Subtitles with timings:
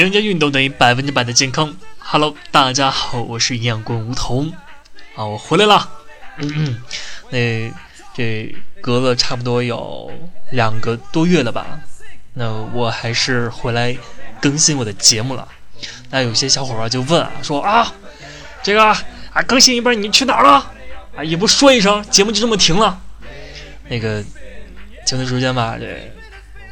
[0.00, 1.76] 人家运动等于百分之百的健康。
[1.98, 4.50] Hello，大家好，我是营养棍梧桐
[5.14, 5.90] 啊，我回来了。
[6.38, 6.82] 嗯嗯，
[7.28, 7.70] 那
[8.14, 10.10] 这隔了差不多有
[10.52, 11.78] 两个多月了吧？
[12.32, 13.94] 那我还是回来
[14.40, 15.46] 更新我的节目了。
[16.08, 17.92] 那有些小伙伴就问啊，说啊，
[18.62, 20.72] 这个啊更新一半你去哪儿了？
[21.14, 22.98] 啊也不说一声，节目就这么停了。
[23.90, 24.24] 那个
[25.06, 26.10] 前段时间吧，这。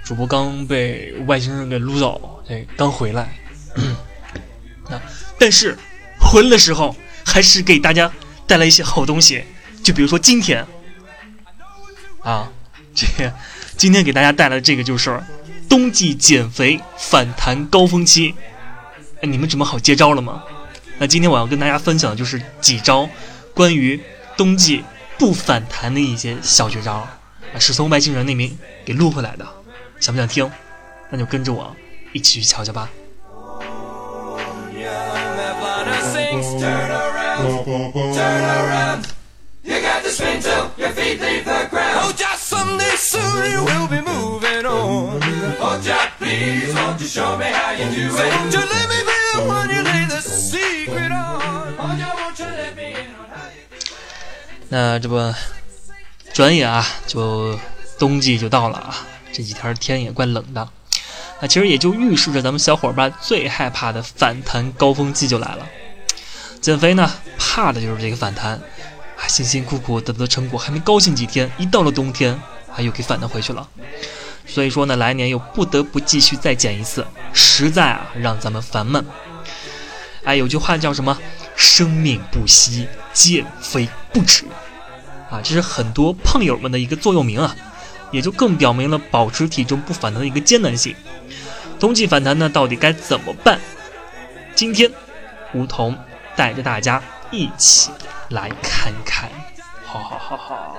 [0.02, 3.38] 主播刚被外星人给撸走，对刚回来。
[4.90, 5.00] 啊，
[5.38, 5.78] 但是
[6.18, 8.10] 回来的时候还是给大家
[8.46, 9.44] 带来一些好东西，
[9.84, 10.66] 就比如说今天，
[12.22, 12.50] 啊，
[12.94, 13.06] 这
[13.76, 15.22] 今天给大家带来的这个就是
[15.68, 18.34] 冬季减肥反弹高峰期。
[19.20, 20.42] 哎，你们准备好接招了吗？
[20.98, 23.08] 那今天我要跟大家分享的就是几招
[23.52, 24.00] 关于
[24.36, 24.82] 冬季
[25.18, 28.50] 不反弹的一些小绝招，啊，是从外星人那边
[28.84, 29.46] 给录回来的。
[30.00, 30.50] 想不想听？
[31.10, 31.76] 那就跟着我
[32.12, 32.88] 一起去瞧瞧吧。
[54.70, 55.34] 那这不，
[56.34, 57.58] 转眼啊，就
[57.98, 59.06] 冬季就到了啊。
[59.32, 60.68] 这几天天也怪冷的，
[61.40, 65.66] 那其实也就预示着咱们小伙伴最害怕的反弹高峰期就来了。
[66.60, 72.32] 减肥呢，怕的就是这个反弹，啊，辛辛苦苦得到的成果还没高兴几天，一到了冬天，
[72.74, 73.68] 啊，又给反弹回去了。
[74.46, 79.04] 所以说呢，来年又不得不继续再减一次，实在啊，让咱们烦闷。
[80.24, 81.16] 哎，有句话叫什么？
[81.54, 84.44] 生命不息，减肥不止。
[85.30, 87.54] 啊，这是很多胖友们的一个座右铭啊。
[88.10, 90.94] 也就更表明了保持体重不反弹的一个艰难性。
[91.78, 93.58] 冬季反弹呢，到底该怎么办？
[94.54, 94.90] 今天，
[95.52, 95.96] 梧桐
[96.34, 97.90] 带着大家一起
[98.30, 99.30] 来看看。
[99.84, 100.76] 好好好好。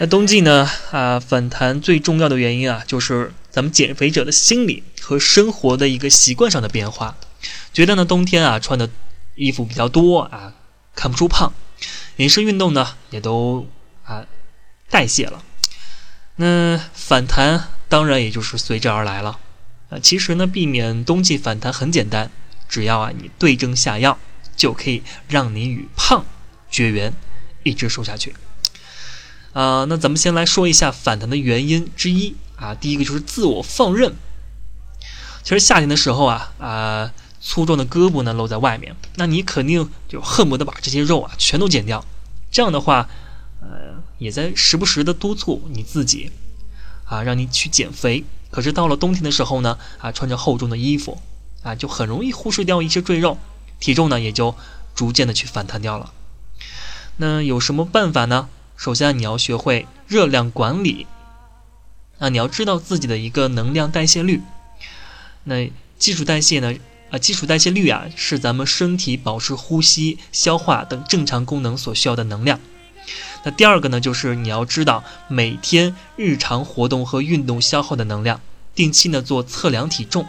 [0.00, 0.70] 那冬季呢？
[0.92, 7.16] 啊，反弹最重要的原因啊，就是咱们减肥者的心理和生活的一个习惯上的变化。
[7.72, 8.88] 觉得呢，冬天啊穿的
[9.34, 10.54] 衣服比较多啊，
[10.94, 11.52] 看不出胖，
[12.18, 13.66] 饮食运动呢也都
[14.04, 14.24] 啊
[14.88, 15.42] 代谢了。
[16.36, 19.40] 那反弹当然也就是随之而来了。
[19.88, 22.30] 啊，其实呢，避免冬季反弹很简单，
[22.68, 24.16] 只要啊你对症下药，
[24.54, 26.24] 就可以让你与胖
[26.70, 27.12] 绝缘，
[27.64, 28.32] 一直瘦下去。
[29.58, 34.14] 啊，那咱们先来说一下反弹的原因之一啊，第一个就是自我放任。
[35.42, 42.04] 其实夏天的时候啊啊，粗壮的胳膊呢露在外面，那你肯定就恨不得把这些肉啊全都减掉。
[42.52, 43.08] 这样的话，
[43.60, 46.30] 呃，也在时不时的督促你自己
[47.04, 48.24] 啊，让你去减肥。
[48.52, 51.20] 可是到了冬天的时候呢，啊，穿着厚重的衣服
[51.64, 53.36] 啊，就很容易忽视掉一些赘肉，
[53.80, 54.54] 体重呢也就
[54.94, 56.12] 逐渐的去反弹掉了。
[57.16, 58.48] 那有什么办法呢？
[58.78, 61.08] 首先，你要学会热量管理。
[62.20, 64.40] 啊你要知道自己的一个能量代谢率。
[65.42, 66.72] 那基础代谢呢？
[67.10, 72.60] 啊，基础代谢率啊，是咱们身体保持呼吸、消化等正常功能所需要的能量。
[73.42, 78.40] 那第二个呢，就是你要知道每天日常活动和运动消耗的能量，
[78.76, 80.24] 定期呢做测量体重。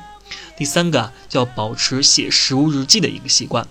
[0.57, 3.67] 第三个啊，叫保持写食物日记的一个习惯，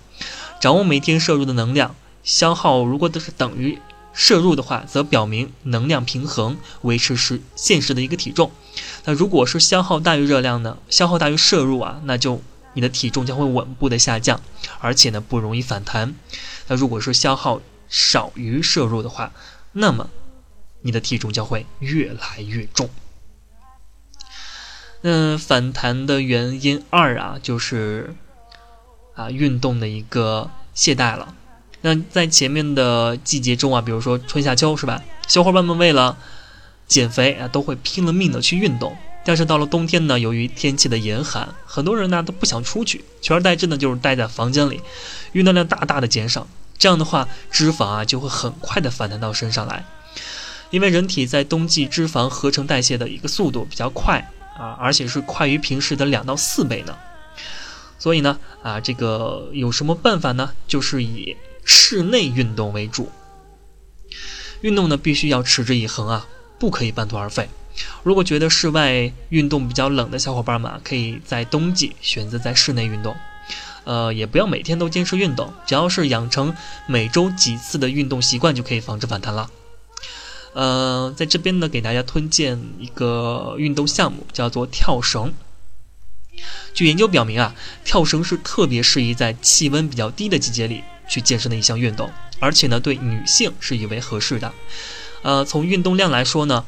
[0.61, 3.77] 掌握每天摄入的能量消耗，如果都是等于。
[4.13, 8.51] 摄入的话，则表明能量平衡，维持是现实的一个体重。
[9.05, 10.77] 那如果是消耗大于热量呢？
[10.89, 12.41] 消耗大于摄入啊，那就
[12.73, 14.41] 你的体重将会稳步的下降，
[14.79, 16.15] 而且呢不容易反弹。
[16.67, 19.31] 那如果是消耗少于摄入的话，
[19.73, 20.09] 那么
[20.81, 22.89] 你的体重将会越来越重。
[25.01, 28.15] 那反弹的原因二啊，就是
[29.15, 31.35] 啊运动的一个懈怠了。
[31.81, 35.01] 那在前面的季节中啊，比如说春夏秋，是吧？
[35.27, 36.17] 小伙伴们为了
[36.87, 38.95] 减肥啊，都会拼了命的去运动。
[39.23, 44.81] 但是到了冬天呢，由于天气的严寒，很多人呢都不想出去，取而代之呢就是待在房间里，
[45.33, 46.47] 运动量大大的减少。
[46.77, 49.85] 这样的话，脂肪啊就会很快的反弹到身上来。
[50.71, 56.95] 因为人体在冬季脂肪合成代谢的一个速度比较快啊，而且是快于平时的两到四倍呢。
[57.97, 60.51] 所以呢，啊，这个有什么办法呢？
[60.67, 61.35] 就是以
[61.71, 63.11] 室内运动为主，
[64.61, 66.27] 运动呢必须要持之以恒啊，
[66.57, 67.47] 不可以半途而废。
[68.01, 73.15] 如果觉得室外运动比较冷的小伙伴们，可以在冬季选择在室内运动。
[73.83, 76.55] 呃，也不要每天都坚持运动，只要是养成
[76.87, 79.51] 每周几次的运动习惯，就可以防止反弹了。
[80.53, 85.31] 呃，在这边呢，给大家推荐一个运动项目，叫做跳绳。
[86.73, 87.53] 据研究表明啊，
[87.85, 92.09] 跳绳是特别适宜在气温比较低的季节里去健身的一项运动，
[92.39, 94.53] 而且呢，对女性是尤为合适的。
[95.23, 96.63] 呃，从运动量来说呢，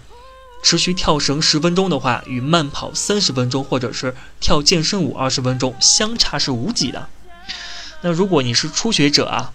[0.64, 7.08] 持续跳绳十分钟的话，与慢跑三十分钟或者是跳健身舞二十分钟相差是无几的。
[8.02, 9.54] 那如果你是初学者啊，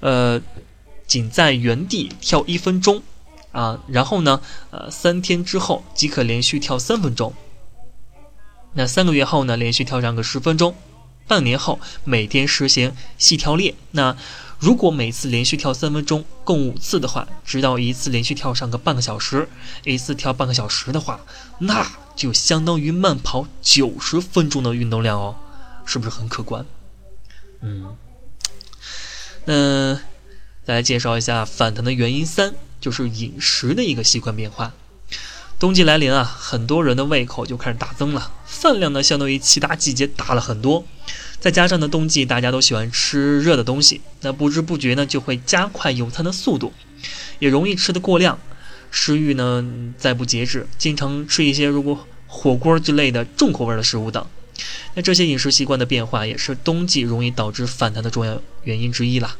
[0.00, 0.42] 呃，
[1.06, 3.02] 仅在原地跳一分钟
[3.52, 7.32] 啊，然后呢，呃，三天之后即可连续跳三分钟。
[8.74, 10.74] 那三个月后呢，连续跳上个十分钟；
[11.26, 13.74] 半年后，每天实行细跳练。
[13.92, 14.16] 那
[14.58, 19.48] 如果每次连续跳三分钟，共五次的话，直到一次连续跳上个半个小时，
[19.84, 21.20] 一次跳半个小时的话，
[21.58, 25.36] 那就相当于慢跑九十分钟的运动量哦，
[25.84, 26.64] 是不是很可观？
[27.60, 27.96] 嗯，
[29.44, 29.94] 那
[30.64, 34.72] 再来介绍一下反弹的原因三，就是饮食的一个习惯变化。
[35.58, 40.84] 冬季来临啊，很多人的胃口就开始大增了，饭量呢相对于其他季节大了很多。
[41.40, 46.74] 再加上呢，冬季大家都喜欢吃热的东西，那不知不觉呢就会加快用餐的速度，
[47.38, 48.38] 也容易吃得过量，
[48.90, 49.64] 食欲呢
[49.96, 54.26] 再不节制，经常吃一些如果火锅之类的重口味的食物等。
[54.94, 59.36] 那这些饮食习惯的变化也是冬季容易导致反弹的重要原因之一啦。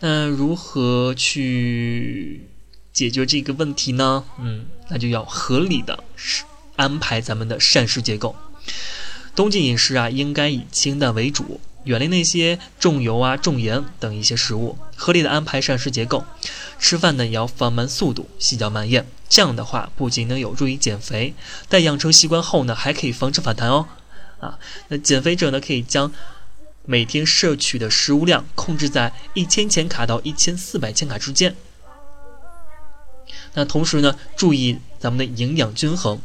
[0.00, 2.48] 那如何去？
[2.92, 6.04] 解决这个问题呢，嗯，那就要合理的
[6.76, 8.36] 安排咱们的膳食结构。
[9.34, 14.76] 冬季饮食啊，应该以清淡为主，远离那些重油啊、重盐等一些食物。
[14.94, 16.24] 合理的安排膳食结构，
[16.78, 19.06] 吃饭呢也要放慢速度，细嚼慢咽。
[19.28, 21.34] 这样的话，不仅能有助于减肥，
[21.68, 23.88] 在养成习惯后呢，还可以防止反弹哦。
[24.38, 26.12] 啊，那减肥者呢，可以将
[26.84, 31.56] 每天摄取的食物量控制在一千千卡到一千四百千卡之间。
[33.54, 36.20] 那同时呢，注意咱们的营养均衡。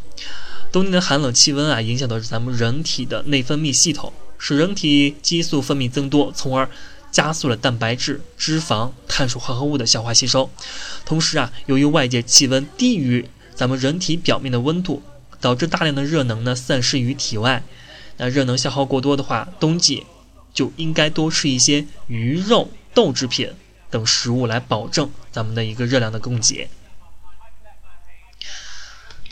[0.71, 6.69] 冬天的寒冷气温啊，影响的是咱们人体的内分泌系统，使人体激素分泌增多，从而
[7.11, 10.49] 加速了蛋白质、脂肪、碳水化合物的消化吸收。
[11.05, 15.01] 同时啊，由于外界气温低于咱们人体表面的温度，
[15.39, 17.63] 导致大量的热能呢散失于体外。
[18.17, 20.05] 那热能消耗过多的话，冬季
[20.53, 23.51] 就应该多吃一些鱼肉、豆制品
[23.89, 26.69] 等食物来保证咱们的一个热量的供给。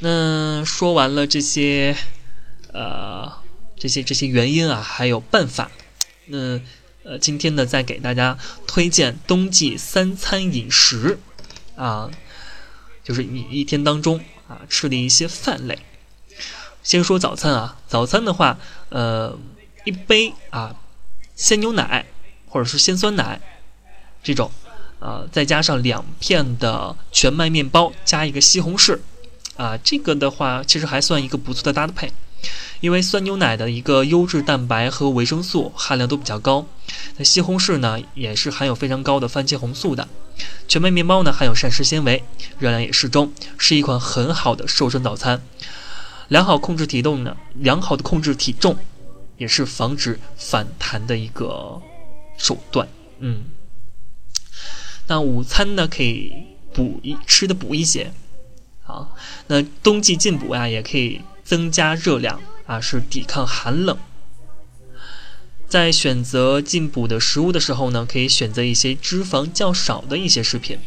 [0.01, 1.95] 那说完了这些，
[2.73, 3.31] 呃，
[3.77, 5.71] 这些这些原因啊，还有办法。
[6.25, 6.59] 那
[7.03, 11.19] 呃，今天呢，再给大家推荐冬季三餐饮食
[11.75, 12.09] 啊，
[13.03, 15.77] 就是你一天当中啊吃的一些饭类。
[16.81, 18.57] 先说早餐啊，早餐的话，
[18.89, 19.37] 呃，
[19.85, 20.75] 一杯啊
[21.35, 22.05] 鲜牛奶
[22.47, 23.39] 或者是鲜酸奶
[24.23, 24.51] 这种，
[24.99, 28.99] 呃，再加上两片的全麦面包，加一个西红柿。
[29.57, 32.11] 啊，这个的话其实还算一个不错的搭配，
[32.81, 36.67] 因为酸牛奶的一个优质蛋白和维生素含量都比较高，
[37.17, 40.07] 那西红柿呢也是含有非常高的番茄红素的，
[40.67, 42.21] 全麦面包呢含有膳食纤维，
[42.59, 45.41] 热量也适中，是一款很好的瘦身早餐。
[46.27, 48.77] 良好控制体重呢，良好的控制体重
[49.37, 51.81] 也是防止反弹的一个
[52.37, 52.87] 手段。
[53.19, 53.45] 嗯，
[55.07, 56.33] 那午餐呢可以
[56.73, 58.11] 补一吃的补一些。
[58.85, 59.15] 好，
[59.47, 63.97] 那冬季进补呀，也可以增加热量啊，是抵抗寒冷。
[65.67, 70.77] 在选择进补的食物的时候呢，可以选择一些脂肪较少的一些食品，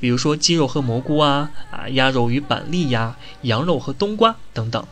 [0.00, 4.84] 比如说鸡肉和蘑菇啊，啊鸭肉与板栗呀，羊肉和冬瓜等等。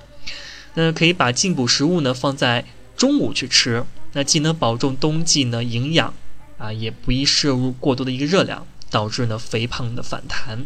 [0.74, 2.64] 那可以把进补食物呢放在
[2.96, 6.14] 中午去吃，那既能保证冬季呢营养
[6.58, 10.64] 啊，也不易摄入过多的一个热量，导致呢肥胖的反弹。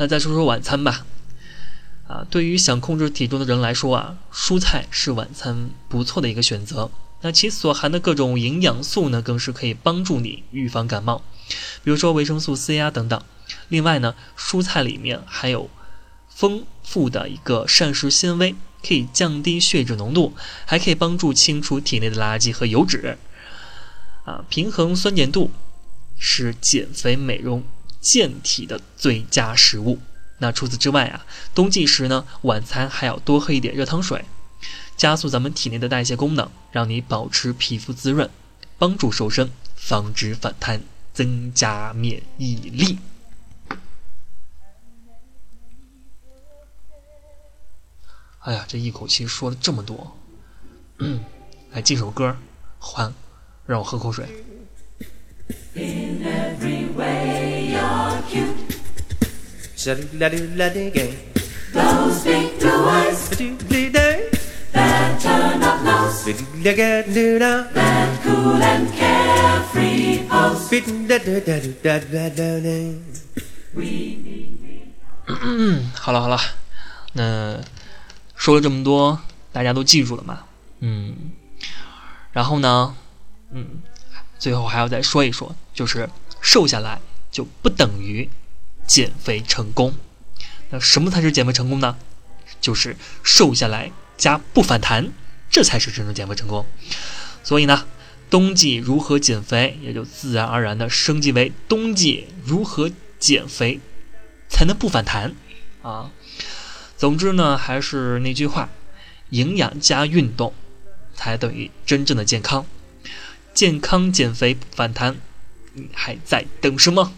[0.00, 1.04] 那再说说晚餐吧，
[2.08, 6.90] 啊，对于想控制体重的人来说啊，蔬菜是晚餐不错的一个选择。
[7.20, 11.20] 那其所含的各种营养素呢，更是可以帮助你预防感冒，
[11.84, 13.22] 比如说维生素 C 啊等等。
[13.68, 15.68] 另外呢，蔬菜里面还有
[16.30, 20.32] 丰富的一个膳食纤维，可以降低血脂浓度，
[20.64, 23.18] 还可以帮助清除体内的垃圾和油脂，
[24.24, 25.50] 啊，平衡酸碱度，
[26.18, 27.62] 是减肥美容。
[28.00, 29.98] 健体的最佳食物。
[30.38, 34.24] 那除此之外啊，冬季时呢，晚餐还要多喝一点热汤水，
[34.96, 38.30] 加速咱们体内的代谢功能，让你保持皮肤滋润，
[38.78, 42.98] 帮助瘦身，防止反弹，增加免疫力。
[48.40, 50.16] 哎呀，这一口气说了这么多，
[51.72, 52.34] 来进首歌，
[52.78, 53.12] 欢
[53.66, 54.42] 让我喝口水。
[75.42, 76.38] 嗯， 好了好了，
[77.14, 77.58] 那
[78.36, 79.18] 说了这么多，
[79.50, 80.40] 大家都记住了吗？
[80.80, 81.16] 嗯，
[82.32, 82.94] 然后呢，
[83.50, 83.80] 嗯，
[84.38, 86.06] 最后还要再说一说，就是
[86.42, 88.28] 瘦下来就不等于
[88.90, 89.94] 减肥成功。
[90.70, 91.96] 那什么才是减肥成功呢？
[92.60, 95.12] 就是瘦下来加不反弹，
[95.48, 96.66] 这才是真正减肥成功。
[97.44, 97.86] 所以呢，
[98.28, 103.78] 冬季如何减肥，也就自然而然的升级为冬季如何减肥
[104.48, 105.36] 才能不反弹
[105.82, 106.10] 啊。
[106.96, 108.70] 总之呢，还是那句话，
[109.28, 110.52] 营养加运动
[111.14, 112.66] 才等于真正的健康。
[113.54, 115.16] 健康减肥不反弹，
[115.74, 117.12] 你还在等什么？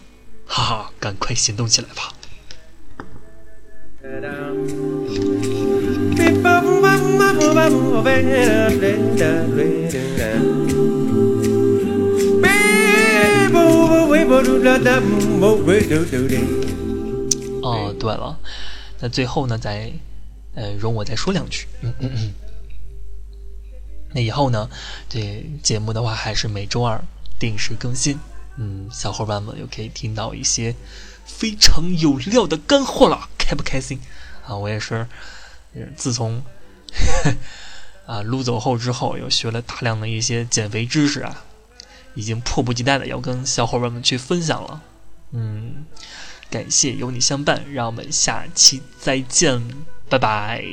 [0.55, 2.13] 哈哈，赶快行动起来吧！
[17.63, 18.37] 哦，对了，
[18.99, 19.91] 那最后呢，再
[20.53, 21.65] 呃，容我再说两句。
[21.81, 22.31] 嗯嗯嗯。
[24.13, 24.69] 那以后呢，
[25.09, 27.03] 这节目的话还是每周二
[27.39, 28.19] 定时更新。
[28.57, 30.75] 嗯，小伙伴们又可以听到一些
[31.25, 33.99] 非常有料的干货了，开不开心？
[34.45, 35.07] 啊，我也是，
[35.95, 36.43] 自从
[38.05, 41.43] 啊撸走后之后，又学了大量的一些减肥知识啊，
[42.13, 44.81] 已经迫不及待的要跟小伙伴们去分享了。
[45.31, 45.85] 嗯，
[46.49, 49.61] 感谢有你相伴，让我们下期再见，
[50.09, 50.63] 拜拜。